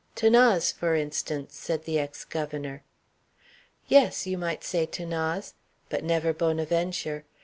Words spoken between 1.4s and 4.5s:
said the ex governor. "Yes, you